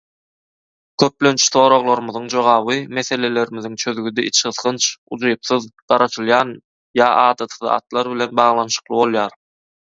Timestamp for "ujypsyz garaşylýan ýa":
5.19-7.11